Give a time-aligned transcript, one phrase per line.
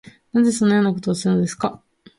[0.33, 1.83] なぜそのようなことをするのですか